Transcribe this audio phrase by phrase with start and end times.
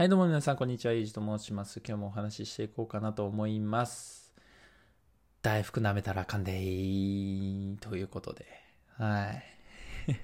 [0.00, 0.94] はい、どうも皆さん、こんにちは。
[0.94, 1.82] ゆうじと申します。
[1.86, 4.32] 今日もお話ししていこうかなと思います。
[5.42, 8.46] 大福舐めたらあかんでーということで。
[8.96, 9.44] はい。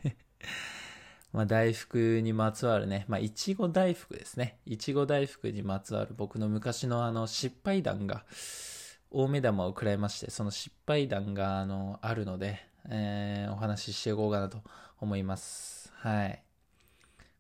[1.31, 4.61] まあ、大福にまつわるね、まあ、いちご大福ですね。
[4.65, 8.25] いちご大福にまつわる僕の昔のあの失敗談が、
[9.11, 14.63] 大目玉を食らいまして、その失敗談があのあるので、えーお話ししていこうかなと
[15.01, 15.93] 思います。
[15.97, 16.46] はい。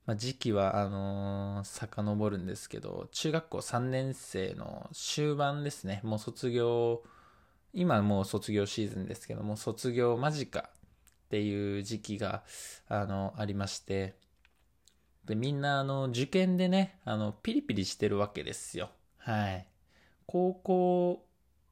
[0.06, 6.00] まあ、時期は、あのー遡るんですけど、中学校3年生の終盤ですね。
[6.04, 7.02] もう卒業、
[7.74, 10.64] 今もう卒業シーズンですけども、卒業間近っ
[11.30, 12.44] ていう時期が、
[12.88, 14.16] あの、ありまして、
[15.24, 18.90] で、みんな、あの、受験でね、あの、ピリピリしてるわけですよ。
[19.18, 19.66] はい。
[20.26, 21.26] 高校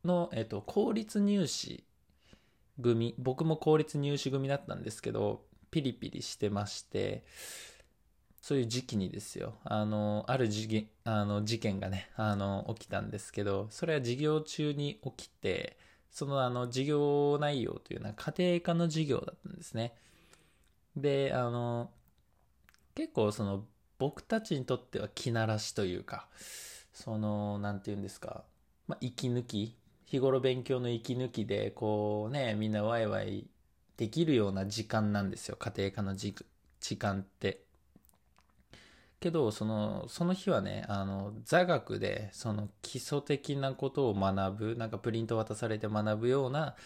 [0.04, 1.84] の、えっと、公立入試
[2.82, 7.24] 組、僕も公立入試組だったんですけど、ピリピリしてまして、
[8.44, 15.78] そういう時期にですよ、あの、ある事件、あの、事件がね、あの、起きたんですけど、それは授業中に起きて、
[16.10, 19.94] その、あの、授業内容というのは家庭科の授業だったんですね。
[20.94, 21.90] で、あの、
[22.94, 23.64] 結構その、
[23.98, 26.28] 僕たちにとっては気ならしというか、
[26.92, 28.44] その、なんて言うんですか、
[28.86, 33.46] まあ、息抜き、日頃勉強の息抜きで、こうね、みんなワイワイ
[33.96, 36.34] できるような時間なんですよ、家庭科の時
[36.98, 37.63] 間って。
[39.20, 46.76] けど、その、その日はね、あの、座学で、その基礎的なことを学ぶ、なんかプリント渡されて学ぶような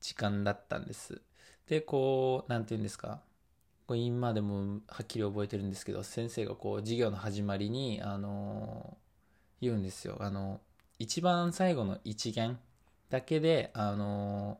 [0.00, 1.20] 時間だったんです。
[1.66, 3.22] で、こう、なんて言うんですか。
[3.86, 8.96] こう今でもはっきり覚えてるんですけど、先生がこう、授業の始まりに、あの、
[9.60, 10.16] 言うんですよ。
[10.20, 10.60] あの、
[10.98, 12.58] 一番最後の一元
[13.10, 14.58] だけで、あの、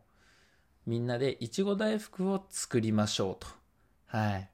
[0.87, 3.47] みんなでいちご大福を作りましょうと。
[4.07, 4.51] はい。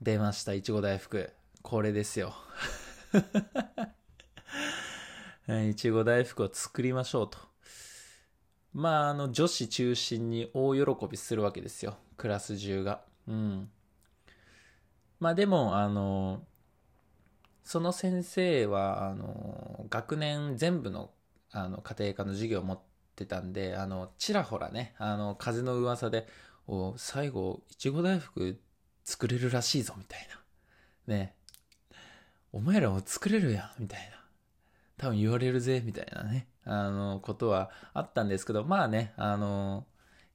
[0.00, 1.35] 出ました、いちご大福。
[1.66, 2.32] これですよ。
[5.48, 7.38] い いちご大福を作りましょうと。
[8.72, 11.98] まあ、あの、女子中心に大喜びするわけですよ。
[12.16, 13.02] クラス中が。
[13.26, 13.68] うん。
[15.18, 16.46] まあでも、あの、
[17.64, 21.10] その先生は、あの、学年全部の、
[21.50, 22.80] あの、家庭科の授業を持っ
[23.16, 26.28] てたんで、あの、ちらほらね、あの、風の噂で、
[26.68, 28.56] お、最後、いちご大福
[29.02, 30.36] 作れるらしいぞ、みたいな。
[31.12, 31.34] ね。
[32.56, 34.16] お前らも作れるやん、みたいな。
[34.96, 36.48] 多分言われるぜ、みたいなね。
[36.64, 39.84] あの、ことはあったんですけど、まあね、あの、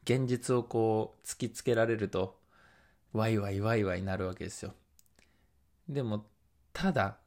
[0.03, 2.39] 現実をこう、突きつけられると、
[3.11, 4.75] ワイワイワイワイなるわけですよ。
[5.89, 6.27] でも、
[6.73, 7.17] ただ、っ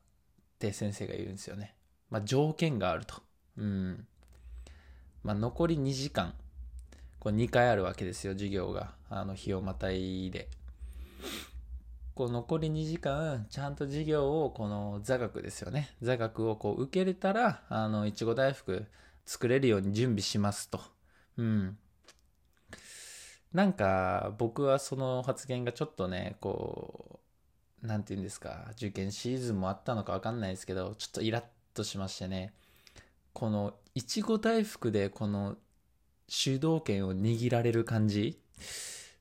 [0.60, 1.74] て先生が言うんですよね。
[2.08, 3.16] まあ、条件があると。
[3.58, 4.06] うん。
[5.24, 6.34] まあ、残り2時間。
[7.18, 8.94] これ2回あるわけですよ、授業が。
[9.10, 10.48] あの、日をまたいで。
[12.14, 15.90] こう残り2時間、ちゃんと授業を、この座学ですよね。
[16.00, 18.86] 座学をこう受けれたら、あの、いちご大福
[19.26, 20.80] 作れるように準備しますと。
[21.36, 21.78] うん。
[23.52, 27.20] なんか、僕はその発言がちょっとね、こ
[27.82, 31.44] う、なんて言うんですか、受験シーズンもあったのかわかんないですけど、ちょっとイラッ
[31.74, 32.54] としましてね、
[33.32, 35.56] この、いちご大福でこの
[36.28, 38.38] 主導権を握られる感じ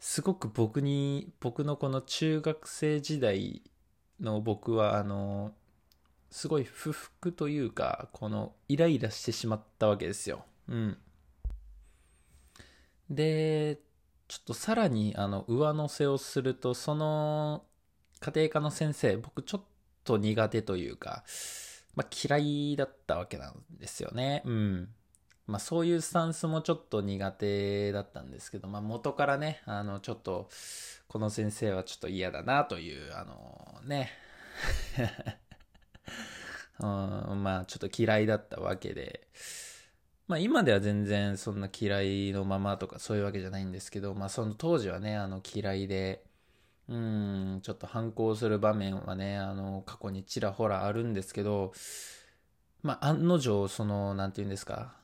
[0.04, 3.64] すごく僕に、僕のこの中学生時代
[4.20, 5.54] の僕は、あの、
[6.30, 10.44] すごい不服というか、このイライラしてしまったわけですよ。
[10.68, 10.98] うん。
[13.10, 13.80] で、
[14.28, 17.64] ちょっとさらに、あの、上乗せをすると、その、
[18.20, 19.64] 家庭科の先生、僕ちょっ
[20.04, 21.24] と苦手というか、
[21.96, 24.42] まあ嫌いだったわけなんですよね。
[24.44, 24.90] うん。
[25.46, 30.50] まあそういうスタンスもちょっと苦手だったんですけど、まあ元からね、あのちょっと、
[31.08, 34.12] この先生はちょっと嫌だなという、あのね、
[36.80, 39.28] うん、まあちょっと嫌いだったわけで、
[40.28, 46.24] まあ今では全然そんな嫌いのままとかそういうわけじゃないんですけど、まあその当時はね、あの嫌いで、
[46.88, 51.74] うん、ちょっと反抗する場面はね、あの過去にちらほらあるんですけど、
[52.82, 55.03] まあ案の定、その、なんて言うんですか、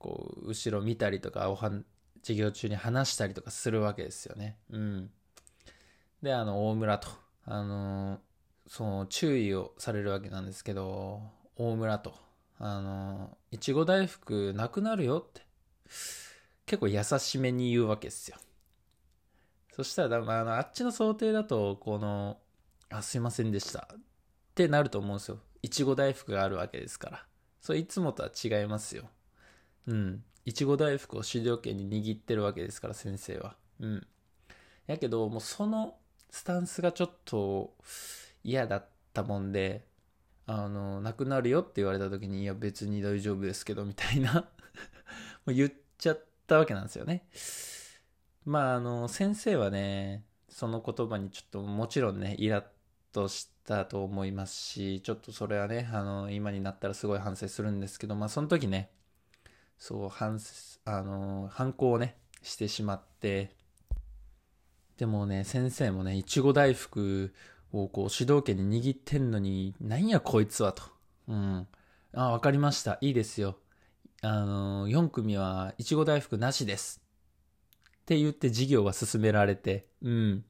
[0.00, 1.84] こう、後ろ見たりとか、おはん、
[2.22, 4.58] 授業中に話したりとかするわけですよね。
[4.70, 5.10] うん。
[6.22, 7.08] で、あの、大村と、
[7.44, 8.20] あの、
[8.66, 11.22] その、注意をされるわけなんですけど、
[11.56, 12.14] 大村と、
[12.58, 15.42] あの、いちご大福なくなるよって、
[16.66, 18.36] 結構優しめに言うわけですよ。
[19.74, 22.38] そしたら、まあ、あの、あっちの想定だと、この、
[22.88, 23.88] あ、すいませんでした。
[23.94, 24.00] っ
[24.54, 25.38] てなると思うんですよ。
[25.62, 27.26] いちご大福があるわけですから。
[27.60, 29.04] それいつもとは違いますよ。
[29.86, 30.24] うん。
[30.44, 33.56] いちご大福を主導権に握ってるわけですから、先生は。
[33.80, 34.06] うん。
[34.86, 35.96] やけど、もうその
[36.30, 37.74] スタンスがちょっと
[38.42, 39.86] 嫌だったもんで、
[40.46, 44.48] あの、なくなるよって言われた時に、いや別に大丈夫ですけど、みたいな
[45.46, 47.28] 言っちゃったわけなんですよね。
[48.44, 52.64] まあ、あの、先生はね、その言葉にちょっともちろんね、イラッ
[53.12, 58.90] としたと思いますし、ちょっとそれはね、あの、今になったらすごい反省するんですけど、まあその時ね、
[59.80, 60.38] そう、反、
[60.84, 63.56] あの、反抗をね、してしまって、
[64.98, 67.32] でもね、先生もね、いちご大福
[67.72, 70.82] をこう主導権に握ってんのに、なんやこいつはと。
[71.28, 71.66] うん。
[72.12, 72.98] あ、わかりました。
[73.00, 73.56] いいですよ。
[74.20, 77.00] あの、4組はいちご大福なしです。
[78.02, 80.44] って言って授業が進められて、うん。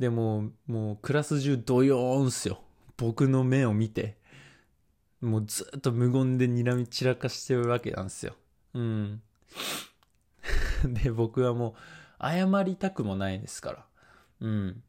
[0.00, 2.62] でも、もうクラス中ドヨーンすよ。
[2.96, 4.16] 僕の目を見て。
[5.22, 8.34] もうずっと無言で睨み散らかしてるわけなんですよ。
[8.74, 9.22] うん。
[10.84, 11.76] で、僕はも
[12.20, 13.86] う謝りたくもないですから。
[14.40, 14.82] うん。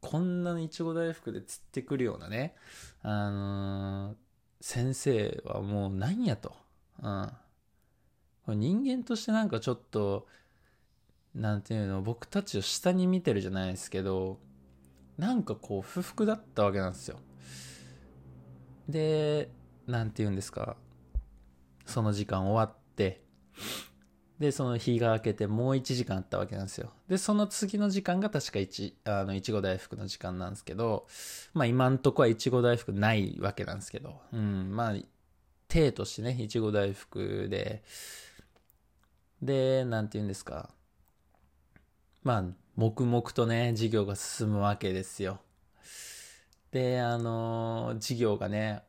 [0.00, 2.54] こんなにいちご大福で釣ってくるようなね、
[3.02, 4.16] あのー、
[4.60, 6.54] 先生はもう何やと。
[7.02, 7.32] うん。
[8.48, 10.28] 人間としてなんかちょっと、
[11.34, 14.38] なんていうの、僕たちを下に見てるじゃないですけど、
[15.18, 17.18] なんかこう不服だったわけなんですよ。
[18.88, 19.50] で、
[19.86, 20.76] なんて言うんですか、
[21.86, 23.22] その時間終わって、
[24.38, 26.90] で、その日が明けてもう1時間あったわけなんですよ。
[27.08, 31.06] で、その次の時間が確か1、あの、いちご大福の時間なんですけど、
[31.54, 34.94] まあ今んとこはいちご大福ないわけなんですけど、うん、まあ、
[35.68, 37.84] 体としてね、いちご大福で、
[39.40, 40.70] で、なんて言うんですか、
[42.22, 42.44] まあ、
[42.76, 45.40] 黙々とね、授業が進むわけですよ。
[46.70, 48.82] で、あのー、授業がね、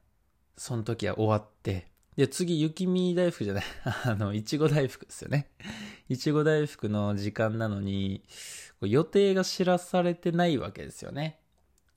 [0.55, 3.63] その時は終わって、で、次、雪見大福じゃない、
[4.05, 5.50] あの、いちご大福ですよね。
[6.09, 8.23] いちご大福の時間なのに、
[8.81, 11.39] 予定が知らされてないわけですよね。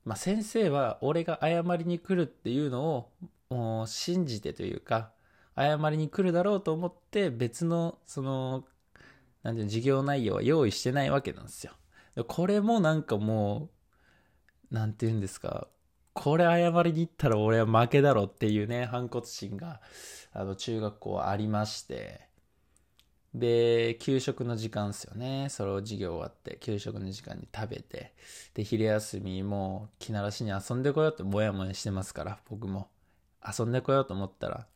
[0.05, 3.09] まあ、先生は俺が謝りに来るっていうの
[3.49, 5.11] を信じてというか、
[5.55, 8.65] 謝りに来るだろうと思って別の、その、
[9.43, 11.73] なんていうの、授業内容は用意してないわけなんですよ。
[12.27, 13.69] これもなんかも
[14.71, 15.67] う、なんて言うんですか、
[16.17, 19.81] これ謝りに行ったら俺は負けだろっていうね、反骨心が、
[20.33, 22.27] あの、中学校ありまして、
[23.35, 25.47] で、給食の時間ですよね。
[25.49, 28.15] それを授業終わって、給食の時間に食べて、
[28.55, 32.89] で、昼休みも気ならしに遊んでこようともやもやしてますから、僕も。
[33.47, 34.67] 遊んでこようと思ったら、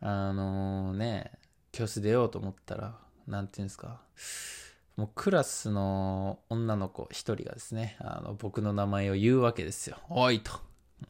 [0.00, 1.30] あのー、ね、
[1.70, 2.98] 教室出ようと思ったら、
[3.28, 4.00] なんていうんですか、
[4.96, 9.98] もうクラスの女の子一人がですね、あの、僕の名前を言うわけですよ。
[10.08, 10.52] おいと。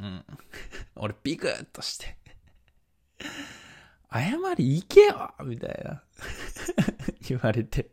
[0.01, 0.25] うん。
[0.97, 2.17] 俺ビクッとして
[4.11, 6.03] 謝り行けよみたいな
[7.29, 7.91] 言われて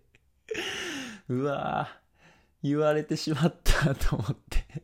[1.28, 4.84] うわぁ、言われてしまったと思って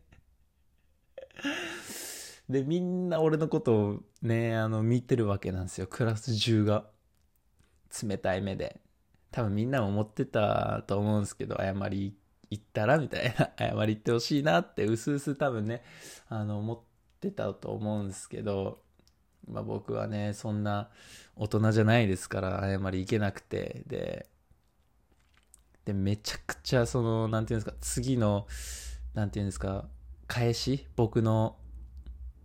[2.50, 5.88] で、みんな俺のことをね、あの、見てるわけなんですよ。
[5.88, 6.90] クラス中が。
[8.04, 8.80] 冷たい目で。
[9.38, 12.18] 多分みんなも思ってたと思うんですけど、謝り
[12.50, 15.84] 行ったらみたいな、 謝り行ってほしいなって、うすうす多分ね、
[16.28, 16.80] あの、思っ
[17.20, 18.82] てたと思うんですけど、
[19.48, 20.90] まあ僕はね、そんな
[21.36, 24.28] 大人じゃないですから、謝り行けなくて、で、
[25.86, 28.48] で、めちゃくちゃその、なんていうんですか、次の、
[29.14, 29.88] なんていうんですか、
[30.26, 31.60] 返し僕の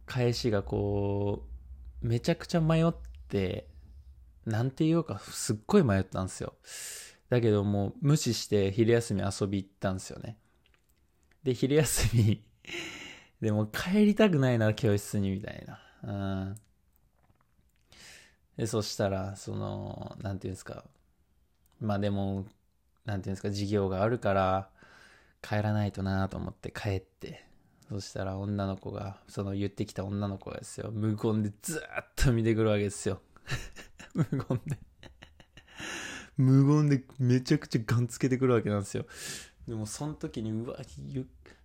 [0.04, 1.48] 返しがこ
[2.02, 2.92] う、めちゃくちゃ迷っ
[3.28, 3.71] て、
[4.46, 6.54] なんて言おうか、すっごい迷ったんですよ。
[7.28, 10.36] だけどもう無視して昼休み遊び行ったんですよね。
[11.42, 12.42] で、昼休み
[13.40, 15.80] でも帰りたくないな、教室に、みたいな。
[16.04, 16.12] う
[16.52, 16.56] ん。
[18.56, 20.84] で、そしたら、その、なんていうんですか。
[21.80, 22.46] まあでも、
[23.04, 24.70] なんていうんですか、授業があるから、
[25.42, 27.44] 帰らないとなと思って帰って、
[27.88, 33.20] そしたら女の子が、その言ってきた女の子がですよ、無言でずーっと見てくるわけですよ。
[34.14, 34.78] 無言で
[36.36, 39.06] 無言でめちゃくちゃガンつけてくるわけなんですよ。
[39.66, 40.78] でもその時に、うわ、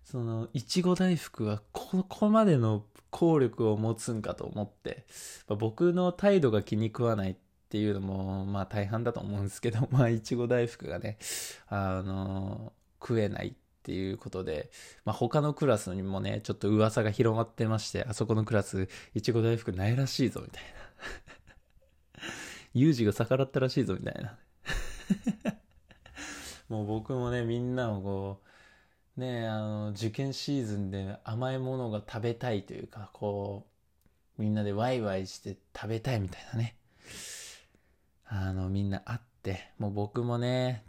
[0.04, 5.04] その、いちご大福はここまでの効力を持つんかと思って、
[5.48, 7.36] まあ、僕の態度が気に食わないっ
[7.70, 11.18] ていうのも、まあ大半だと思うんですけど、 まあいちご大福がね、
[11.66, 13.52] あの、食えないっ
[13.82, 14.70] ていうことで、
[15.04, 20.87] まあ他のクラスにもね、ちょっと噂が広まってまして、あそこのクラス、いちご大福ないらしいぞ、みたいな。
[22.74, 24.38] ユージが逆らったらしいぞ、みたいな。
[26.68, 28.42] もう僕もね、みんなをこ
[29.16, 33.66] う、ね、あの、受験シーズンで甘いものが食べたいというか、こ
[34.38, 36.76] う、みんなでワイワイして食べたいみたいなね。
[38.26, 40.84] あの、みんなあって、もう僕もね、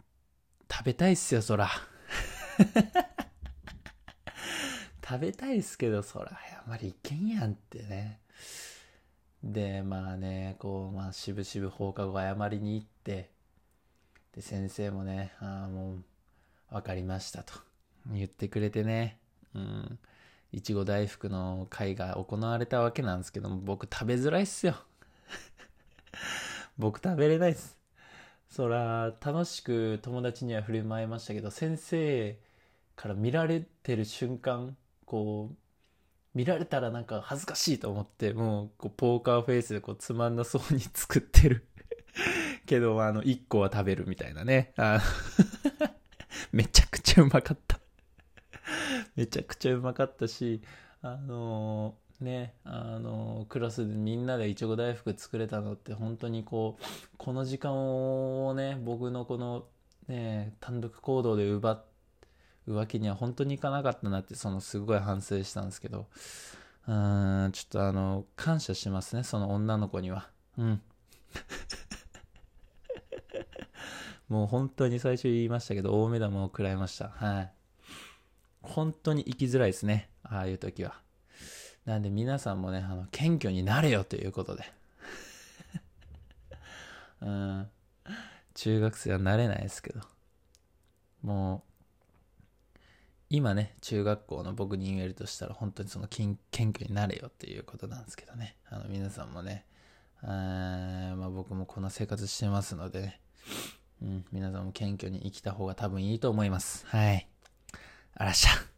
[0.70, 1.68] 食べたいっすよ、そら。
[5.04, 8.20] 食べたいですけど、そら、あんまりいけんやんってね。
[9.42, 13.30] で、まあね、こう、まあ、しぶしぶ放課後謝りに行って、
[14.34, 17.54] で、先生もね、ああ、もう、わかりましたと
[18.12, 19.18] 言ってくれてね、
[19.54, 19.98] うん、
[20.52, 24.74] いちご大福の会が行われたわけなんですけども、僕食べづらいっすよ。
[26.78, 27.78] 僕食べれないっす。
[28.48, 32.38] そら、楽しく友達には振る舞いましたけど、先生
[32.94, 35.56] から見られてる瞬間、こう、
[36.34, 41.66] 見られたらなんか恥ずかしいと思って、もう、こう、ポーカーフェイスでこう、つまんなそうに作ってる
[42.66, 44.72] けど、あの、1個は食べるみたいなね。
[44.76, 45.00] あ
[46.52, 47.80] めちゃくちゃうまかった
[49.16, 50.62] めちゃくちゃうまかったし、
[51.02, 56.84] あのー、ね、あのー、クラスでみんなでいちご大福作れたのって本当にこう、
[57.16, 59.66] この時間をね、僕のこの
[60.06, 61.89] ね、単独行動で奪って
[62.66, 66.06] うわけには本当にいかなかったなって、そのすごい反省したんですけど、
[66.86, 70.28] うーん、ちょっとあの、感謝しますね、その女の子には。
[70.58, 70.82] うん。
[74.28, 77.08] もう本当に最初言いましたけど、大目玉を食らいました。
[77.08, 77.52] はい。
[78.62, 80.10] 本当に生きづらいですね。
[80.22, 81.00] ああいう時は。
[81.84, 84.64] なんで皆さんもね、あの、謙虚になれよということで。
[87.22, 87.70] うん。
[88.54, 90.00] 中学生はなれないですけど。
[91.22, 91.69] もう、
[93.32, 98.56] 今ね、中学校の僕に言えるとしたら、本当にその謙虚になれよっていうことなんですけどね。
[98.68, 99.64] あの、皆さんもね、
[100.22, 103.20] あまあ僕もこんな生活してますのでね。
[104.02, 106.84] うん、皆さんも謙虚に生きた方が多分いいと思います。
[106.88, 107.28] はい。
[108.14, 108.69] あらっしゃ。